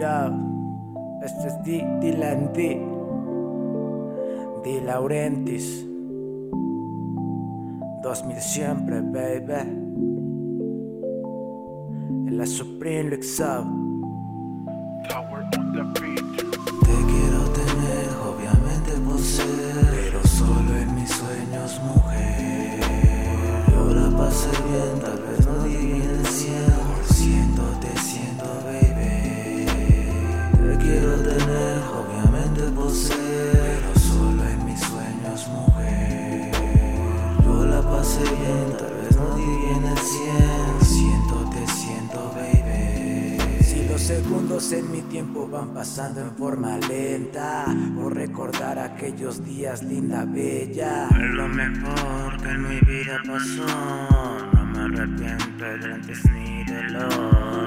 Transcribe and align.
Ya, 0.00 0.32
este 1.22 1.48
es 1.48 1.62
Di, 1.62 1.84
Dylan 2.00 2.54
D. 2.54 2.80
Di 4.64 4.80
Laurentis. 4.80 5.86
2000 8.02 8.40
siempre, 8.40 9.02
baby. 9.02 9.60
En 12.28 12.38
la 12.38 12.46
Supreme 12.46 13.10
Luxab. 13.10 13.66
Tower 15.06 15.44
on 15.58 15.72
the 15.74 15.82
beat. 16.00 16.24
Te 16.80 16.96
quiero 17.10 17.39
Yo 37.44 37.66
la 37.66 37.82
pasé 37.82 38.22
bien, 38.22 38.76
tal 38.78 38.94
vez 38.94 39.16
no 39.16 39.36
llegué 39.36 39.74
al 39.88 39.96
100%, 39.96 41.50
te 41.50 41.66
siento, 41.66 42.32
baby. 42.34 43.62
Si 43.62 43.88
los 43.88 44.00
segundos 44.00 44.72
en 44.72 44.90
mi 44.90 45.02
tiempo 45.02 45.48
van 45.48 45.74
pasando 45.74 46.20
en 46.20 46.32
forma 46.36 46.78
lenta, 46.78 47.66
por 47.96 48.14
recordar 48.14 48.78
aquellos 48.78 49.44
días, 49.44 49.82
linda, 49.82 50.24
bella. 50.24 51.08
Lo 51.16 51.48
mejor 51.48 52.40
que 52.42 52.48
en 52.48 52.68
mi 52.68 52.80
vida 52.80 53.20
pasó, 53.26 53.66
no 54.54 54.64
me 54.66 54.78
arrepiento 54.80 55.64
de 55.64 55.94
antes 55.94 56.24
ni 56.32 56.59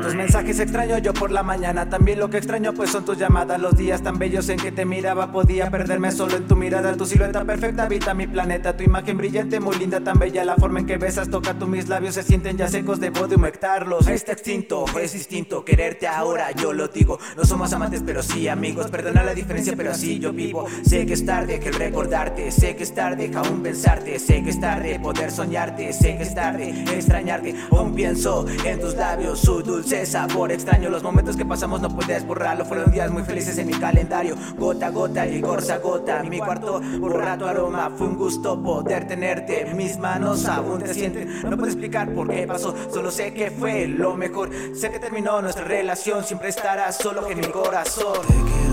Tus 0.03 0.15
mensajes 0.15 0.59
extraño 0.59 0.97
yo 0.97 1.13
por 1.13 1.31
la 1.31 1.43
mañana, 1.43 1.89
también 1.89 2.19
lo 2.19 2.29
que 2.29 2.37
extraño 2.37 2.73
pues 2.73 2.89
son 2.89 3.05
tus 3.05 3.17
llamadas, 3.17 3.59
los 3.59 3.77
días 3.77 4.03
tan 4.03 4.19
bellos 4.19 4.49
en 4.49 4.59
que 4.59 4.71
te 4.71 4.85
miraba 4.85 5.31
podía 5.31 5.71
perderme 5.71 6.11
solo 6.11 6.35
en 6.35 6.45
tu 6.45 6.57
mirada, 6.57 6.95
tu 6.97 7.05
silueta 7.05 7.45
perfecta 7.45 7.83
habita 7.83 8.13
mi 8.13 8.27
planeta, 8.27 8.75
tu 8.75 8.83
imagen 8.83 9.17
brillante 9.17 9.61
muy 9.61 9.77
linda, 9.77 10.01
tan 10.01 10.19
bella 10.19 10.43
la 10.43 10.55
forma 10.55 10.79
en 10.79 10.87
que 10.87 10.97
besas, 10.97 11.29
toca 11.29 11.53
tú 11.53 11.67
mis 11.67 11.87
labios 11.87 12.15
se 12.15 12.23
sienten 12.23 12.57
ya 12.57 12.67
secos, 12.67 12.99
debo 12.99 13.27
de 13.27 13.37
humectarlos. 13.37 14.07
Está 14.07 14.33
extinto, 14.33 14.83
es 14.99 15.13
distinto, 15.13 15.63
quererte 15.63 16.05
ahora 16.05 16.51
yo 16.51 16.73
lo 16.73 16.89
digo, 16.89 17.17
no 17.37 17.45
somos 17.45 17.71
amantes 17.71 18.03
pero 18.05 18.21
sí 18.21 18.49
amigos, 18.49 18.87
perdona 18.87 19.23
la 19.23 19.33
diferencia 19.33 19.73
pero 19.77 19.91
así 19.91 20.19
yo 20.19 20.33
vivo, 20.33 20.67
sé 20.83 21.05
que 21.05 21.13
es 21.13 21.25
tarde 21.25 21.61
que 21.61 21.71
recordarte, 21.71 22.51
sé 22.51 22.75
que 22.75 22.83
es 22.83 22.93
tarde 22.93 23.31
que 23.31 23.37
aún 23.37 23.63
pensarte, 23.63 24.19
sé 24.19 24.43
que 24.43 24.49
es 24.49 24.59
tarde 24.59 24.99
poder 24.99 25.31
soñarte, 25.31 25.93
sé 25.93 26.17
que 26.17 26.23
es 26.23 26.35
tarde 26.35 26.83
extrañarte, 26.93 27.55
aún 27.71 27.95
pienso 27.95 28.45
en 28.65 28.82
tus 28.83 28.95
labios, 28.95 29.39
su 29.39 29.63
dulce 29.63 30.05
sabor. 30.05 30.51
Extraño, 30.51 30.89
los 30.89 31.03
momentos 31.03 31.37
que 31.37 31.45
pasamos 31.45 31.79
no 31.79 31.87
puedes 31.87 32.27
borrarlo, 32.27 32.65
fueron 32.65 32.91
días 32.91 33.09
muy 33.09 33.23
felices 33.23 33.57
en 33.57 33.67
mi 33.67 33.73
calendario, 33.73 34.35
gota 34.57 34.87
a 34.87 34.89
gota 34.89 35.25
y 35.25 35.39
gorza 35.39 35.75
a 35.75 35.77
gota, 35.77 36.21
mi 36.23 36.39
cuarto 36.39 36.81
borra 36.99 37.37
tu 37.37 37.45
aroma, 37.45 37.91
fue 37.95 38.07
un 38.07 38.17
gusto 38.17 38.61
poder 38.61 39.07
tenerte, 39.07 39.73
mis 39.73 39.97
manos 39.97 40.45
aún 40.45 40.81
te 40.81 40.93
sienten, 40.93 41.43
no 41.43 41.55
puedo 41.55 41.67
explicar 41.67 42.13
por 42.13 42.27
qué 42.29 42.45
pasó, 42.45 42.75
solo 42.91 43.09
sé 43.09 43.33
que 43.33 43.51
fue 43.51 43.87
lo 43.87 44.17
mejor, 44.17 44.49
sé 44.75 44.91
que 44.91 44.99
terminó 44.99 45.41
nuestra 45.41 45.63
relación, 45.63 46.23
siempre 46.25 46.49
estarás 46.49 46.97
solo 46.97 47.29
en 47.29 47.39
mi 47.39 47.47
corazón. 47.47 48.72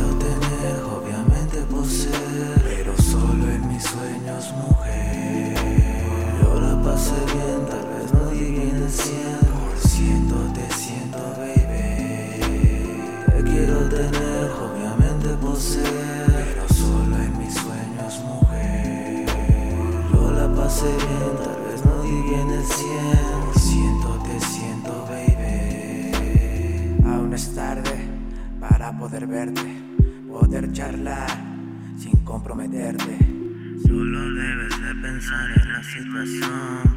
Bien, 20.82 21.36
tal 21.44 21.60
vez 21.66 21.84
no 21.84 22.02
llegué 22.02 22.36
al 22.36 22.48
100%, 22.64 24.22
te 24.22 24.41
siento, 24.41 25.06
baby. 25.10 26.12
Aún 27.04 27.34
es 27.34 27.54
tarde 27.54 28.08
para 28.58 28.98
poder 28.98 29.26
verte, 29.26 29.76
poder 30.26 30.72
charlar 30.72 31.28
sin 31.98 32.16
comprometerte. 32.24 33.19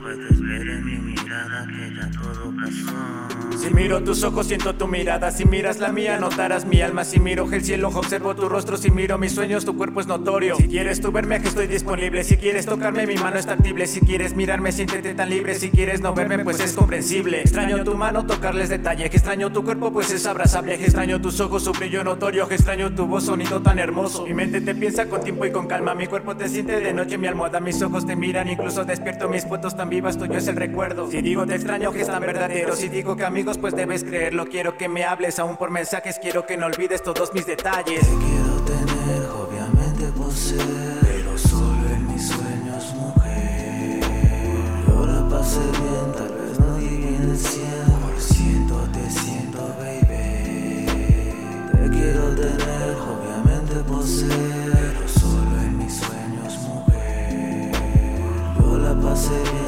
Puedes 0.01 0.41
ver 0.41 0.69
en 0.69 0.85
mi 0.85 0.97
mirada 0.97 1.67
que 1.67 1.93
ya 1.95 2.09
todo 2.11 2.53
pasó. 2.55 3.57
Si 3.57 3.73
miro 3.73 4.03
tus 4.03 4.23
ojos 4.23 4.47
siento 4.47 4.75
tu 4.75 4.87
mirada, 4.87 5.31
si 5.31 5.45
miras 5.45 5.79
la 5.79 5.91
mía 5.91 6.19
notarás 6.19 6.65
mi 6.65 6.81
alma, 6.81 7.03
si 7.03 7.19
miro 7.19 7.51
el 7.51 7.63
cielo 7.63 7.89
observo 7.89 8.35
tu 8.35 8.47
rostro, 8.49 8.77
si 8.77 8.91
miro 8.91 9.17
mis 9.17 9.33
sueños 9.33 9.65
tu 9.65 9.75
cuerpo 9.75 10.01
es 10.01 10.07
notorio. 10.07 10.55
Si 10.55 10.67
quieres 10.67 11.01
tú 11.01 11.11
verme 11.11 11.41
que 11.41 11.49
estoy 11.49 11.67
disponible, 11.67 12.23
si 12.23 12.37
quieres 12.37 12.65
tocarme 12.65 13.05
mi 13.07 13.15
mano 13.15 13.37
es 13.37 13.45
tactible, 13.45 13.87
si 13.87 13.99
quieres 13.99 14.35
mirarme 14.35 14.71
siéntete 14.71 15.13
tan 15.13 15.29
libre, 15.29 15.55
si 15.55 15.69
quieres 15.69 16.01
no 16.01 16.13
verme 16.13 16.39
pues 16.39 16.59
es 16.59 16.73
comprensible. 16.73 17.41
Extraño 17.41 17.83
tu 17.83 17.95
mano 17.95 18.25
tocarles 18.25 18.69
detalle, 18.69 19.09
que 19.09 19.17
extraño 19.17 19.51
tu 19.51 19.63
cuerpo 19.63 19.91
pues 19.91 20.11
es 20.11 20.25
abrazable, 20.25 20.77
que 20.77 20.85
extraño 20.85 21.21
tus 21.21 21.39
ojos 21.41 21.63
su 21.63 21.73
brillo 21.73 22.03
notorio, 22.03 22.47
que 22.47 22.55
extraño 22.55 22.93
tu 22.93 23.05
voz 23.05 23.25
sonido 23.25 23.61
tan 23.61 23.79
hermoso. 23.79 24.25
Mi 24.25 24.33
mente 24.33 24.61
te 24.61 24.73
piensa 24.75 25.07
con 25.07 25.21
tiempo 25.21 25.45
y 25.45 25.51
con 25.51 25.67
calma, 25.67 25.93
mi 25.93 26.07
cuerpo 26.07 26.35
te 26.35 26.47
siente 26.47 26.79
de 26.79 26.93
noche, 26.93 27.17
mi 27.17 27.27
almohada, 27.27 27.59
mis 27.59 27.81
ojos 27.81 28.05
te 28.05 28.12
miran, 28.15 28.49
incluso 28.49 28.83
despierto 28.85 29.29
mis 29.29 29.45
fotos 29.45 29.75
tan 29.75 29.89
vivas, 29.89 30.17
tuyo 30.17 30.37
es 30.37 30.47
el 30.47 30.55
recuerdo. 30.55 31.09
Si 31.09 31.21
digo 31.21 31.45
te 31.45 31.55
extraño 31.55 31.91
que 31.91 32.01
es 32.01 32.07
tan 32.07 32.21
verdadero, 32.21 32.75
si 32.75 32.89
digo 32.89 33.15
que 33.15 33.23
amigos 33.23 33.57
pues 33.57 33.75
debes 33.75 34.03
creerlo, 34.03 34.45
quiero 34.45 34.77
que 34.77 34.87
me 34.87 35.03
hables 35.03 35.39
aún 35.39 35.57
por 35.57 35.71
mensajes, 35.71 36.19
quiero 36.19 36.45
que 36.45 36.57
no 36.57 36.67
olvides 36.67 37.03
todos 37.03 37.33
mis 37.33 37.45
detalles. 37.45 38.01
Te 38.01 38.05
quiero 38.05 38.61
tener, 38.65 39.25
obviamente 39.29 40.05
pues 40.17 40.53
poseer, 40.53 40.99
pero 41.01 41.37
solo 41.37 41.89
en 41.89 42.07
mis 42.07 42.27
sueños, 42.27 42.93
mujer. 42.95 44.01
Yo 44.87 45.05
la 45.05 45.29
pasé 45.29 45.59
bien, 45.59 46.11
tal 46.15 46.37
vez 46.37 46.59
no 46.59 46.79
llegué 46.79 47.15
en 47.15 47.23
el 47.23 47.37
te 48.93 49.09
siento, 49.09 49.75
baby. 49.79 50.85
Te 51.71 51.89
quiero 51.89 52.35
tener, 52.35 52.95
obviamente 52.95 53.75
pues 53.87 54.23
poseer. 54.23 54.52
say 59.23 59.62